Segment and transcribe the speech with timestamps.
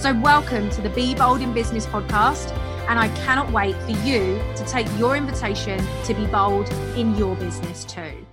[0.00, 2.56] So, welcome to the Be Bold in Business podcast
[2.88, 7.34] and I cannot wait for you to take your invitation to be bold in your
[7.34, 8.24] business too.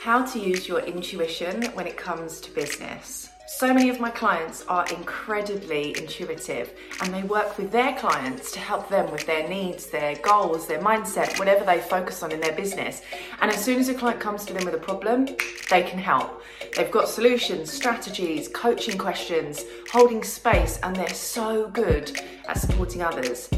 [0.00, 3.33] How to use your intuition when it comes to business.
[3.46, 8.58] So many of my clients are incredibly intuitive and they work with their clients to
[8.58, 12.54] help them with their needs, their goals, their mindset, whatever they focus on in their
[12.54, 13.02] business.
[13.42, 15.26] And as soon as a client comes to them with a problem,
[15.68, 16.42] they can help.
[16.74, 23.50] They've got solutions, strategies, coaching questions, holding space, and they're so good at supporting others.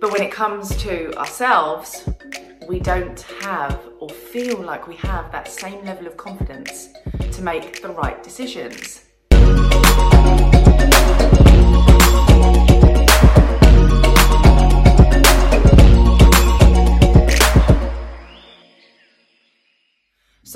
[0.00, 2.08] But when it comes to ourselves,
[2.66, 6.88] we don't have or feel like we have that same level of confidence
[7.32, 9.04] to make the right decisions.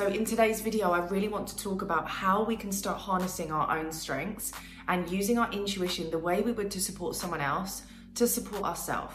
[0.02, 3.52] So in today's video, I really want to talk about how we can start harnessing
[3.52, 4.50] our own strengths
[4.88, 7.82] and using our intuition the way we would to support someone else
[8.16, 9.14] to support ourselves.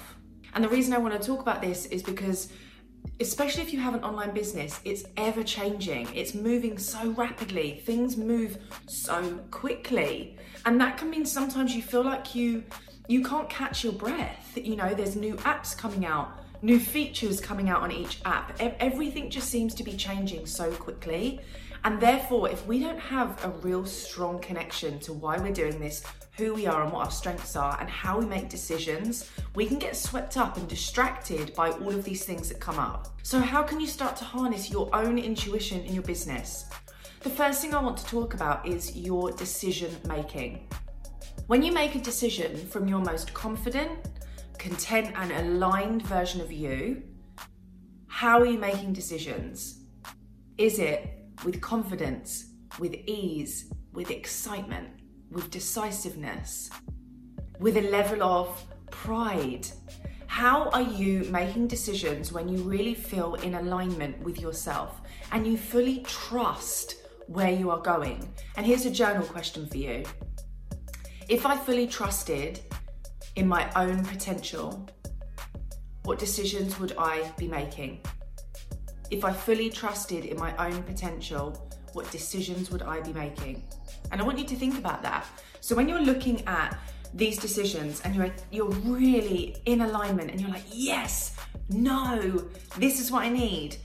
[0.54, 2.54] And the reason I want to talk about this is because
[3.20, 6.08] especially if you have an online business, it's ever changing.
[6.16, 7.82] It's moving so rapidly.
[7.86, 10.38] Things move so quickly.
[10.66, 12.64] And that can mean sometimes you feel like you
[13.10, 14.54] you can't catch your breath.
[14.56, 18.56] You know, there's new apps coming out new features coming out on each app.
[18.60, 21.42] Everything just seems to be changing so quickly.
[21.84, 26.04] And therefore, if we don't have a real strong connection to why we're doing this,
[26.38, 29.80] who we are, and what our strengths are, and how we make decisions, we can
[29.80, 33.08] get swept up and distracted by all of these things that come up.
[33.24, 36.66] So, how can you start to harness your own intuition in your business?
[37.22, 40.68] The first thing I want to talk about is your decision making.
[41.48, 43.92] When you make a decision from your most confident,
[44.68, 47.02] content and aligned version of you,
[48.08, 49.86] how are you making decisions?
[50.58, 51.10] Is it
[51.46, 52.48] with confidence,
[52.78, 54.90] with ease, with excitement,
[55.32, 56.70] with decisiveness,
[57.62, 59.66] with a level of pride?
[60.26, 65.00] How are you making decisions when you really feel in alignment with yourself
[65.32, 66.96] and you fully trust
[67.28, 68.28] where you are going?
[68.58, 70.04] And here's a journal question for you.
[71.30, 72.60] If I fully trusted
[73.38, 74.90] in my own potential,
[76.04, 78.02] what decisions would I be making?
[79.12, 83.64] If I fully trusted in my own potential, what decisions would I be making?
[84.12, 85.28] And I want you to think about that.
[85.62, 86.80] So when you're looking at
[87.14, 91.36] these decisions and you're you're really in alignment and you're like, "Yes,
[91.70, 92.44] no,
[92.78, 93.78] this is what I need."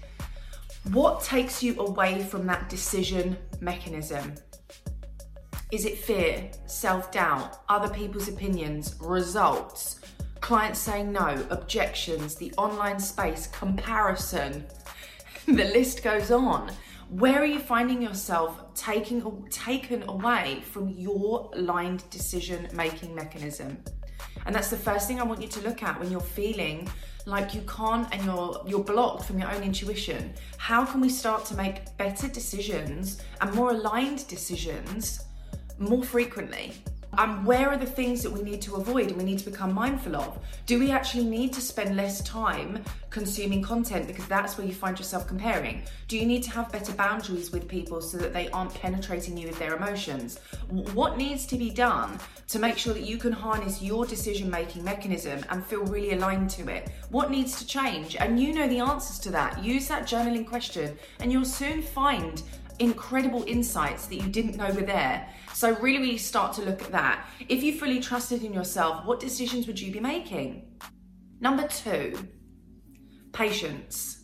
[0.93, 4.35] What takes you away from that decision mechanism?
[5.73, 10.01] Is it fear, self doubt, other people's opinions, results,
[10.43, 14.67] clients saying no, objections, the online space, comparison?
[15.47, 16.71] the list goes on.
[17.09, 23.79] Where are you finding yourself taking taken away from your aligned decision making mechanism?
[24.45, 26.87] And that's the first thing I want you to look at when you're feeling
[27.25, 30.35] like you can't and you're you're blocked from your own intuition.
[30.59, 35.25] How can we start to make better decisions and more aligned decisions
[35.79, 36.73] more frequently.
[37.19, 39.75] And where are the things that we need to avoid and we need to become
[39.75, 40.39] mindful of?
[40.65, 44.99] Do we actually need to spend less time consuming content because that's where you find
[44.99, 45.83] yourself comparing?
[46.09, 49.47] Do you need to have better boundaries with people so that they aren't penetrating you
[49.47, 50.39] with their emotions?
[50.71, 54.83] What needs to be done to make sure that you can harness your decision making
[54.83, 56.89] mechanism and feel really aligned to it?
[57.11, 58.17] What needs to change?
[58.17, 59.63] And you know the answers to that.
[59.63, 62.43] Use that journaling question and you'll soon find
[62.83, 65.29] incredible insights that you didn't know were there.
[65.55, 67.27] So, really, really start to look at that.
[67.49, 70.79] If you fully trusted in yourself, what decisions would you be making?
[71.41, 72.29] Number two,
[73.33, 74.19] patience.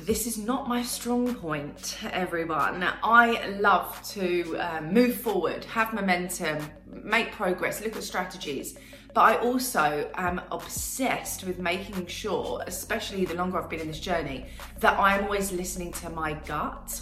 [0.00, 2.84] This is not my strong point, everyone.
[3.02, 8.76] I love to uh, move forward, have momentum, make progress, look at strategies.
[9.14, 14.00] But I also am obsessed with making sure, especially the longer I've been in this
[14.00, 14.46] journey,
[14.80, 17.00] that I'm always listening to my gut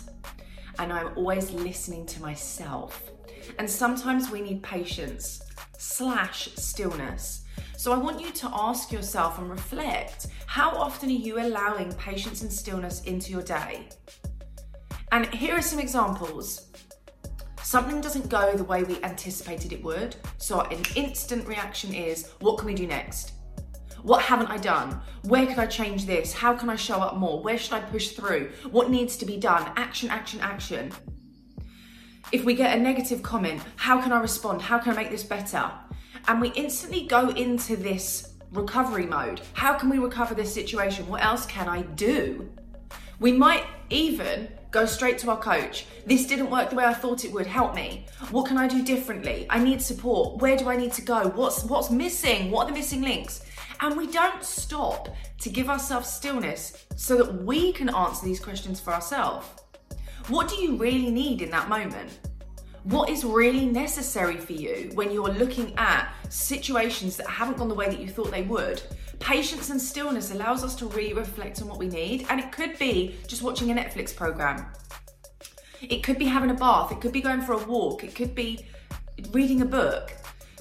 [0.78, 3.10] and I'm always listening to myself.
[3.58, 5.42] And sometimes we need patience
[5.78, 7.44] slash stillness.
[7.76, 12.42] So I want you to ask yourself and reflect how often are you allowing patience
[12.42, 13.88] and stillness into your day?
[15.10, 16.69] And here are some examples.
[17.62, 20.16] Something doesn't go the way we anticipated it would.
[20.38, 23.32] So an instant reaction is, what can we do next?
[24.02, 25.00] What haven't I done?
[25.22, 26.32] Where could I change this?
[26.32, 27.40] How can I show up more?
[27.40, 28.50] Where should I push through?
[28.70, 29.70] What needs to be done?
[29.76, 30.93] Action, action, action.
[32.32, 34.60] If we get a negative comment, how can I respond?
[34.60, 35.70] How can I make this better?
[36.26, 39.40] And we instantly go into this recovery mode.
[39.52, 41.06] How can we recover this situation?
[41.06, 42.50] What else can I do?
[43.20, 45.87] We might even go straight to our coach.
[46.06, 47.46] This didn't work the way I thought it would.
[47.46, 48.06] Help me.
[48.31, 49.46] What can I do differently?
[49.48, 50.40] I need support.
[50.40, 51.28] Where do I need to go?
[51.28, 52.50] What's what's missing?
[52.50, 53.44] What are the missing links?
[53.82, 55.08] And we don't stop
[55.40, 59.49] to give ourselves stillness so that we can answer these questions for ourselves.
[60.29, 62.20] What do you really need in that moment?
[62.84, 67.75] What is really necessary for you when you're looking at situations that haven't gone the
[67.75, 68.81] way that you thought they would?
[69.19, 72.79] Patience and stillness allows us to really reflect on what we need, and it could
[72.79, 74.64] be just watching a Netflix program.
[75.81, 78.34] It could be having a bath, it could be going for a walk, it could
[78.37, 78.64] be
[79.32, 80.12] reading a book.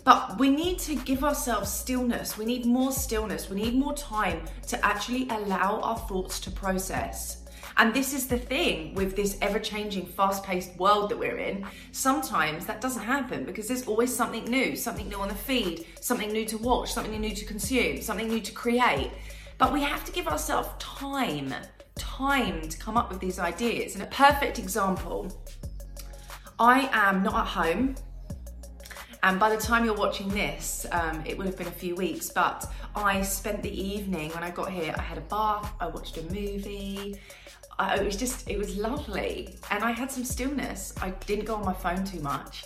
[0.03, 2.37] But we need to give ourselves stillness.
[2.37, 3.49] We need more stillness.
[3.49, 7.37] We need more time to actually allow our thoughts to process.
[7.77, 11.65] And this is the thing with this ever changing, fast paced world that we're in.
[11.91, 16.31] Sometimes that doesn't happen because there's always something new, something new on the feed, something
[16.31, 19.11] new to watch, something new to consume, something new to create.
[19.57, 21.53] But we have to give ourselves time,
[21.95, 23.93] time to come up with these ideas.
[23.93, 25.31] And a perfect example
[26.59, 27.95] I am not at home
[29.23, 32.29] and by the time you're watching this, um, it would have been a few weeks,
[32.29, 32.65] but
[32.95, 36.23] I spent the evening when I got here, I had a bath, I watched a
[36.23, 37.19] movie.
[37.77, 39.55] I, it was just, it was lovely.
[39.69, 40.93] And I had some stillness.
[41.01, 42.65] I didn't go on my phone too much.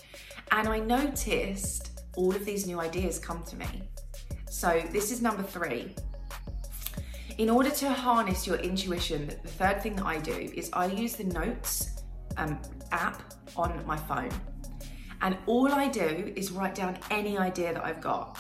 [0.52, 3.84] And I noticed all of these new ideas come to me.
[4.50, 5.94] So this is number three.
[7.38, 11.18] In order to harness your intuition, the third thing that I do is I use
[11.18, 12.02] the notes
[12.38, 12.62] um,
[12.94, 14.32] app on my phone.
[15.22, 18.38] And all I do is write down any idea that I've got,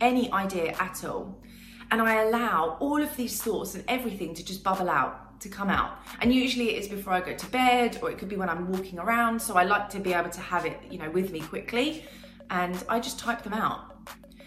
[0.00, 1.42] any idea at all.
[1.90, 5.68] And I allow all of these thoughts and everything to just bubble out, to come
[5.68, 5.98] out.
[6.20, 8.70] And usually it is before I go to bed or it could be when I'm
[8.70, 9.40] walking around.
[9.40, 12.04] So I like to be able to have it, you know, with me quickly.
[12.50, 13.89] And I just type them out.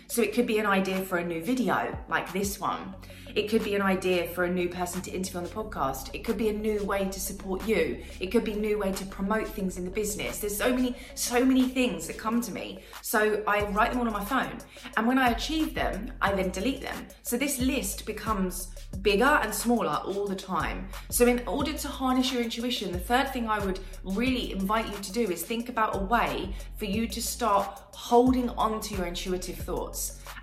[0.08, 2.96] So it could be an idea for a new video like this one.
[3.36, 6.14] It could be an idea for a new person to interview on the podcast.
[6.14, 8.04] It could be a new way to support you.
[8.20, 10.38] It could be a new way to promote things in the business.
[10.38, 12.84] There's so many, so many things that come to me.
[13.02, 14.60] So I write them all on my phone.
[14.98, 17.08] And when I achieve them, I then delete them.
[17.24, 18.68] So this list becomes
[19.02, 20.88] bigger and smaller all the time.
[21.10, 24.98] So in order to harness your intuition, the third thing I would really invite you
[25.02, 29.06] to do is think about a way for you to start holding on to your
[29.08, 29.93] intuitive thoughts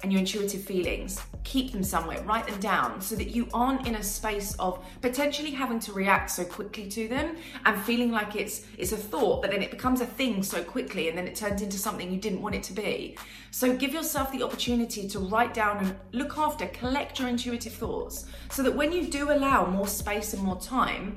[0.02, 1.20] and your intuitive feelings.
[1.44, 5.50] Keep them somewhere, write them down so that you aren't in a space of potentially
[5.50, 9.50] having to react so quickly to them and feeling like it's it's a thought, but
[9.50, 12.40] then it becomes a thing so quickly and then it turns into something you didn't
[12.40, 13.16] want it to be.
[13.50, 18.26] So give yourself the opportunity to write down and look after, collect your intuitive thoughts
[18.50, 21.14] so that when you do allow more space and more time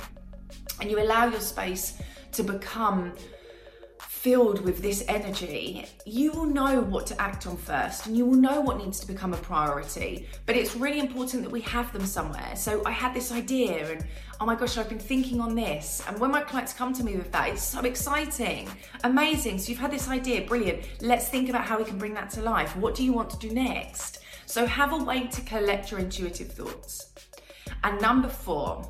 [0.81, 1.97] and you allow your space
[2.31, 3.13] to become
[4.23, 8.37] filled with this energy, you will know what to act on first and you will
[8.37, 10.25] know what needs to become a priority.
[10.45, 12.55] But it's really important that we have them somewhere.
[12.55, 14.05] So I had this idea and
[14.39, 16.01] oh my gosh, I've been thinking on this.
[16.07, 18.69] And when my clients come to me with that, it's so exciting,
[19.03, 19.59] amazing.
[19.59, 20.83] So you've had this idea, brilliant.
[21.01, 22.77] Let's think about how we can bring that to life.
[22.77, 24.19] What do you want to do next?
[24.45, 27.11] So have a way to collect your intuitive thoughts.
[27.83, 28.89] And number four,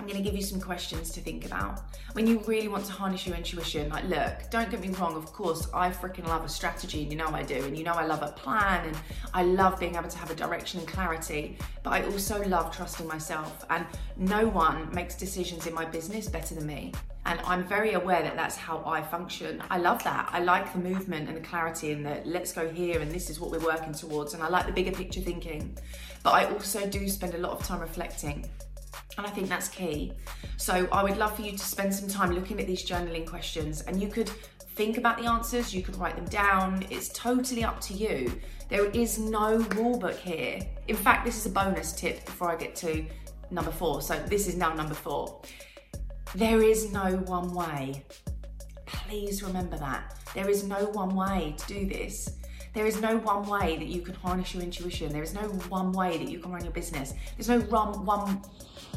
[0.00, 1.82] I'm to give you some questions to think about.
[2.14, 5.26] When you really want to harness your intuition, like, look, don't get me wrong, of
[5.26, 8.06] course, I freaking love a strategy, and you know I do, and you know I
[8.06, 8.96] love a plan, and
[9.34, 13.06] I love being able to have a direction and clarity, but I also love trusting
[13.06, 13.84] myself, and
[14.16, 16.92] no one makes decisions in my business better than me.
[17.26, 19.62] And I'm very aware that that's how I function.
[19.68, 20.30] I love that.
[20.32, 23.38] I like the movement and the clarity and the let's go here and this is
[23.38, 24.32] what we're working towards.
[24.32, 25.76] And I like the bigger picture thinking.
[26.22, 28.48] But I also do spend a lot of time reflecting
[29.16, 30.12] and I think that's key.
[30.56, 33.82] So I would love for you to spend some time looking at these journaling questions
[33.82, 34.30] and you could
[34.74, 36.86] think about the answers, you could write them down.
[36.90, 38.32] It's totally up to you.
[38.68, 40.60] There is no rule book here.
[40.88, 43.04] In fact, this is a bonus tip before I get to
[43.50, 44.00] number four.
[44.00, 45.42] So this is now number four.
[46.34, 48.04] There is no one way.
[48.86, 50.16] Please remember that.
[50.34, 52.36] There is no one way to do this.
[52.72, 55.12] There is no one way that you can harness your intuition.
[55.12, 57.14] There is no one way that you can run your business.
[57.36, 58.42] There's no one, one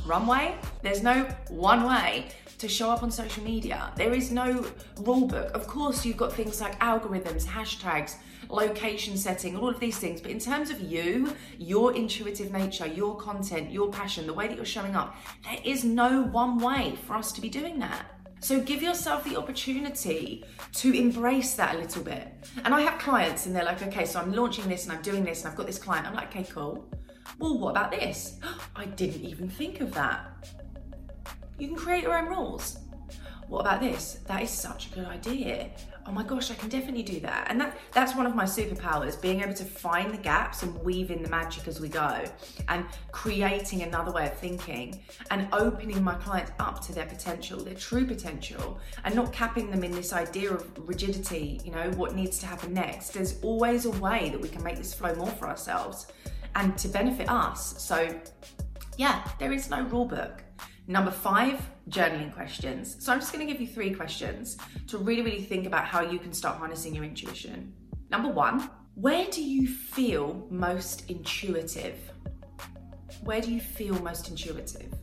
[0.05, 0.55] runway.
[0.81, 3.91] There's no one way to show up on social media.
[3.95, 4.65] There is no
[4.99, 5.51] rule book.
[5.53, 8.15] Of course, you've got things like algorithms, hashtags,
[8.49, 10.21] location setting, all of these things.
[10.21, 14.55] But in terms of you, your intuitive nature, your content, your passion, the way that
[14.55, 18.05] you're showing up, there is no one way for us to be doing that.
[18.39, 20.43] So give yourself the opportunity
[20.73, 22.27] to embrace that a little bit.
[22.65, 25.23] And I have clients and they're like, okay, so I'm launching this and I'm doing
[25.23, 26.05] this and I've got this client.
[26.05, 26.85] I'm like, okay, cool.
[27.39, 28.39] Well, what about this?
[28.75, 30.49] I didn't even think of that.
[31.59, 32.79] You can create your own rules.
[33.47, 34.19] What about this?
[34.25, 35.69] That is such a good idea.
[36.05, 37.47] Oh my gosh, I can definitely do that.
[37.49, 41.11] And that that's one of my superpowers, being able to find the gaps and weave
[41.11, 42.23] in the magic as we go
[42.67, 45.01] and creating another way of thinking
[45.31, 49.83] and opening my clients up to their potential, their true potential, and not capping them
[49.83, 53.09] in this idea of rigidity, you know, what needs to happen next.
[53.09, 56.07] There's always a way that we can make this flow more for ourselves
[56.55, 57.81] and to benefit us.
[57.81, 58.09] So,
[58.97, 60.43] yeah, there is no rule book.
[60.87, 63.03] Number five, journaling questions.
[63.03, 64.57] So, I'm just going to give you three questions
[64.87, 67.73] to really, really think about how you can start harnessing your intuition.
[68.09, 71.97] Number one, where do you feel most intuitive?
[73.23, 74.93] Where do you feel most intuitive?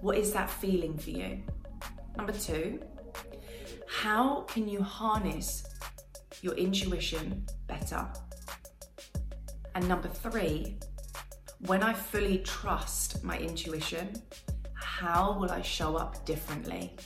[0.00, 1.42] What is that feeling for you?
[2.16, 2.80] Number two,
[3.86, 5.64] how can you harness
[6.40, 8.08] your intuition better?
[9.74, 10.76] And number three,
[11.66, 14.14] when I fully trust my intuition,
[14.74, 16.96] how will I show up differently?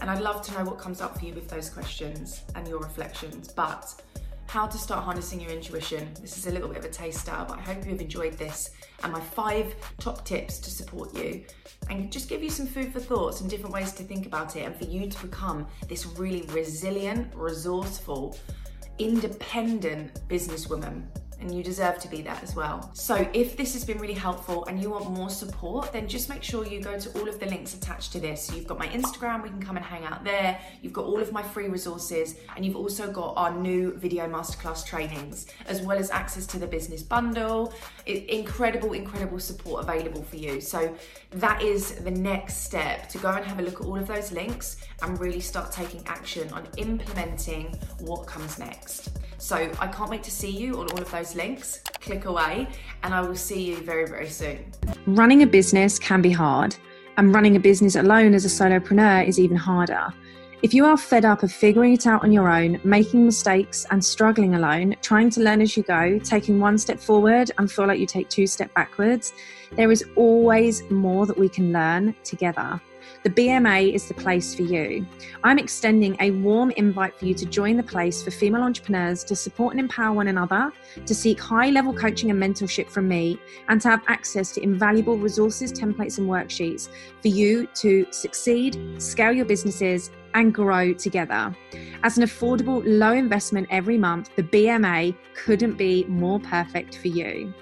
[0.00, 2.78] And I'd love to know what comes up for you with those questions and your
[2.78, 3.48] reflections.
[3.48, 3.94] But
[4.48, 6.08] how to start harnessing your intuition.
[6.20, 8.70] This is a little bit of a taster, but I hope you've enjoyed this
[9.02, 11.44] and my five top tips to support you
[11.90, 14.60] and just give you some food for thoughts and different ways to think about it
[14.60, 18.38] and for you to become this really resilient, resourceful,
[18.98, 21.02] independent businesswoman
[21.40, 22.90] and you deserve to be that as well.
[22.94, 26.42] So if this has been really helpful and you want more support, then just make
[26.42, 28.50] sure you go to all of the links attached to this.
[28.54, 30.58] You've got my Instagram, we can come and hang out there.
[30.82, 34.84] You've got all of my free resources and you've also got our new video masterclass
[34.84, 37.72] trainings, as well as access to the business bundle.
[38.06, 40.60] It, incredible, incredible support available for you.
[40.60, 40.94] So
[41.30, 44.32] that is the next step to go and have a look at all of those
[44.32, 49.10] links and really start taking action on implementing what comes next.
[49.38, 51.80] So I can't wait to see you on all of those links.
[52.00, 52.68] Click away,
[53.02, 54.58] and I will see you very, very soon.
[55.06, 56.76] Running a business can be hard,
[57.16, 60.12] and running a business alone as a solopreneur is even harder.
[60.62, 64.02] If you are fed up of figuring it out on your own, making mistakes and
[64.02, 68.00] struggling alone, trying to learn as you go, taking one step forward and feel like
[68.00, 69.32] you take two steps backwards,
[69.72, 72.80] there is always more that we can learn together
[73.22, 75.06] the BMA is the place for you.
[75.44, 79.36] I'm extending a warm invite for you to join the place for female entrepreneurs to
[79.36, 80.72] support and empower one another,
[81.04, 85.18] to seek high level coaching and mentorship from me, and to have access to invaluable
[85.18, 86.88] resources, templates, and worksheets
[87.20, 91.56] for you to succeed, scale your businesses, and grow together.
[92.02, 97.54] As an affordable, low investment every month, the BMA couldn't be more perfect for you.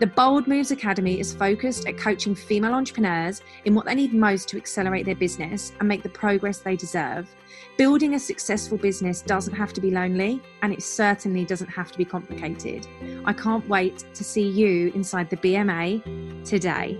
[0.00, 4.48] The Bold Moves Academy is focused at coaching female entrepreneurs in what they need most
[4.48, 7.28] to accelerate their business and make the progress they deserve.
[7.76, 11.98] Building a successful business doesn't have to be lonely, and it certainly doesn't have to
[11.98, 12.86] be complicated.
[13.26, 16.96] I can't wait to see you inside the BMA today.